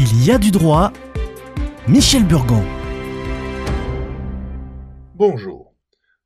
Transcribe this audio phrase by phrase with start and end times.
[0.00, 0.92] Il y a du droit.
[1.88, 2.62] Michel Burgon.
[5.16, 5.74] Bonjour.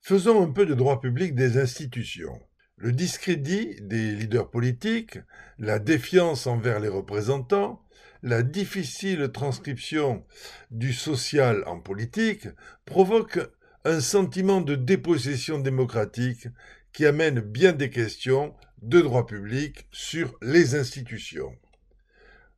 [0.03, 2.39] Faisons un peu de droit public des institutions.
[2.77, 5.21] Le discrédit des leaders politiques,
[5.59, 7.81] la défiance envers les représentants,
[8.23, 10.23] la difficile transcription
[10.71, 12.49] du social en politique
[12.85, 13.49] provoquent
[13.87, 16.47] un sentiment de dépossession démocratique
[16.93, 21.57] qui amène bien des questions de droit public sur les institutions.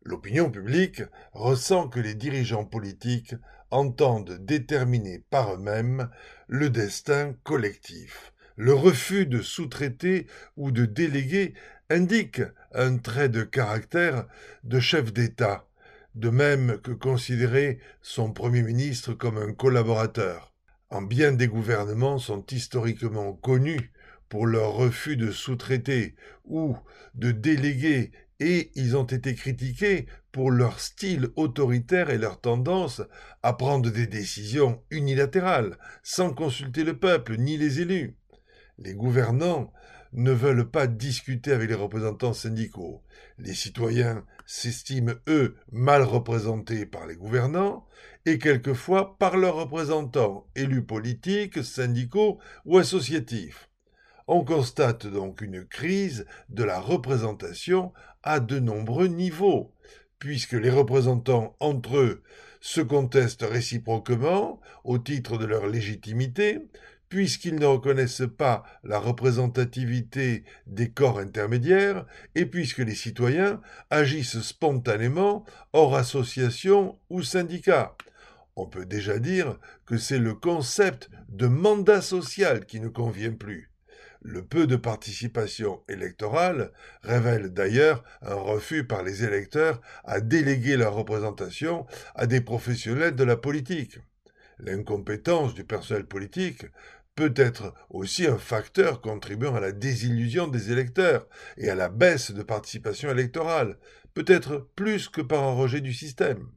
[0.05, 1.03] L'opinion publique
[1.33, 3.35] ressent que les dirigeants politiques
[3.71, 6.11] entendent déterminer par eux-mêmes
[6.47, 8.33] le destin collectif.
[8.57, 11.55] Le refus de sous-traiter ou de déléguer
[11.91, 12.43] indique
[12.73, 14.27] un trait de caractère
[14.63, 15.67] de chef d'État,
[16.15, 20.53] de même que considérer son Premier ministre comme un collaborateur.
[20.91, 23.91] En bien des gouvernements sont historiquement connus
[24.35, 26.77] pour leur refus de sous-traiter ou
[27.15, 33.01] de déléguer et ils ont été critiqués pour leur style autoritaire et leur tendance
[33.45, 38.17] à prendre des décisions unilatérales, sans consulter le peuple ni les élus.
[38.79, 39.73] Les gouvernants
[40.13, 43.05] ne veulent pas discuter avec les représentants syndicaux.
[43.39, 47.87] Les citoyens s'estiment, eux, mal représentés par les gouvernants,
[48.27, 53.71] et quelquefois par leurs représentants, élus politiques, syndicaux ou associatifs.
[54.27, 59.71] On constate donc une crise de la représentation à de nombreux niveaux,
[60.19, 62.23] puisque les représentants entre eux
[62.61, 66.67] se contestent réciproquement au titre de leur légitimité,
[67.11, 75.45] puisqu'ils ne reconnaissent pas la représentativité des corps intermédiaires, et puisque les citoyens agissent spontanément
[75.75, 77.95] hors association ou syndicat.
[78.57, 83.74] On peut déjà dire que c'est le concept de mandat social qui ne convient plus.
[84.27, 86.73] Le peu de participation électorale
[87.03, 93.25] révèle d'ailleurs un refus par les électeurs à déléguer leur représentation à des professionnels de
[93.25, 93.99] la politique.
[94.59, 96.65] L'incompétence du personnel politique
[97.15, 102.31] peut être aussi un facteur contribuant à la désillusion des électeurs et à la baisse
[102.31, 103.77] de participation électorale,
[104.15, 106.49] peut-être plus que par un rejet du système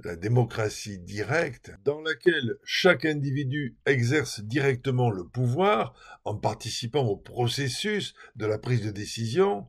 [0.00, 5.94] la démocratie directe, dans laquelle chaque individu exerce directement le pouvoir
[6.24, 9.68] en participant au processus de la prise de décision,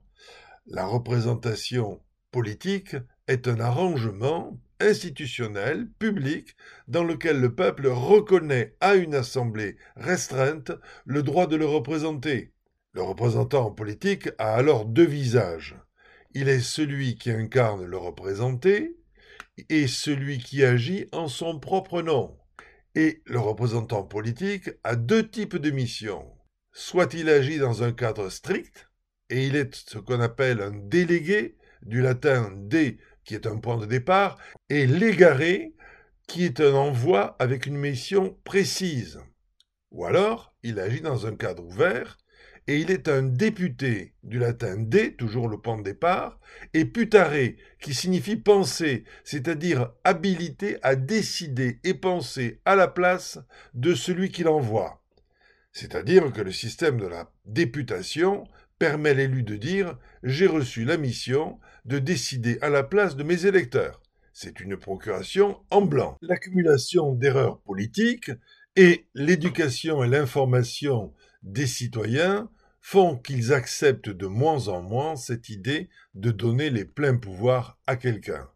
[0.68, 2.96] la représentation politique
[3.28, 6.56] est un arrangement institutionnel, public,
[6.88, 10.72] dans lequel le peuple reconnaît à une assemblée restreinte
[11.06, 12.52] le droit de le représenter.
[12.94, 15.78] Le représentant politique a alors deux visages.
[16.34, 18.98] Il est celui qui incarne le représenté,
[19.70, 22.38] et celui qui agit en son propre nom.
[22.96, 26.26] Et le représentant politique a deux types de missions.
[26.72, 28.90] Soit il agit dans un cadre strict,
[29.30, 33.78] et il est ce qu'on appelle un délégué, du latin de qui est un point
[33.78, 34.38] de départ,
[34.70, 35.74] et légaré,
[36.28, 39.20] qui est un envoi avec une mission précise.
[39.92, 42.18] Ou alors, il agit dans un cadre ouvert,
[42.68, 46.40] et il est un député, du latin de, toujours le point de départ,
[46.74, 53.40] et putare, qui signifie penser, c'est-à-dire habilité à décider et penser à la place
[53.74, 55.04] de celui qui l'envoie.
[55.74, 58.46] C'est-à-dire que le système de la députation
[58.80, 63.46] permet l'élu de dire j'ai reçu la mission de décider à la place de mes
[63.46, 64.02] électeurs.
[64.34, 66.18] C'est une procuration en blanc.
[66.22, 68.32] L'accumulation d'erreurs politiques
[68.76, 72.50] et l'éducation et l'information des citoyens
[72.88, 77.96] font qu'ils acceptent de moins en moins cette idée de donner les pleins pouvoirs à
[77.96, 78.48] quelqu'un.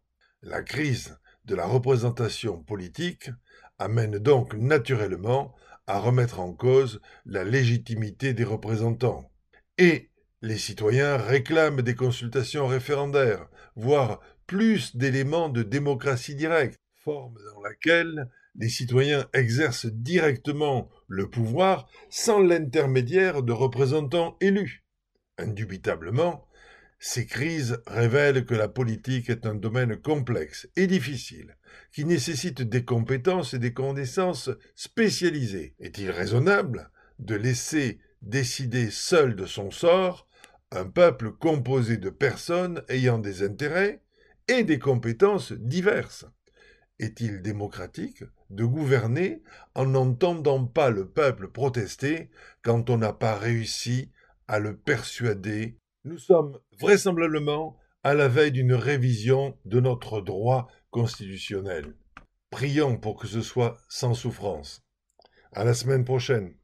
[0.43, 3.31] La crise de la représentation politique
[3.79, 5.55] amène donc naturellement
[5.87, 9.31] à remettre en cause la légitimité des représentants.
[9.79, 10.11] Et
[10.43, 18.29] les citoyens réclament des consultations référendaires, voire plus d'éléments de démocratie directe, forme dans laquelle
[18.55, 24.83] les citoyens exercent directement le pouvoir sans l'intermédiaire de représentants élus.
[25.37, 26.45] Indubitablement,
[26.99, 31.55] ces crises révèlent que la politique est un domaine complexe et difficile,
[31.93, 35.75] qui nécessite des compétences et des connaissances spécialisées.
[35.79, 40.27] Est-il raisonnable de laisser décider seul de son sort
[40.71, 44.01] un peuple composé de personnes ayant des intérêts
[44.49, 46.25] et des compétences diverses?
[46.99, 49.41] Est-il démocratique de gouverner
[49.75, 52.29] en n'entendant pas le peuple protester
[52.61, 54.11] quand on n'a pas réussi
[54.47, 55.77] à le persuader?
[56.03, 61.95] Nous sommes vraisemblablement à la veille d'une révision de notre droit constitutionnel.
[62.49, 64.81] Prions pour que ce soit sans souffrance.
[65.51, 66.55] À la semaine prochaine.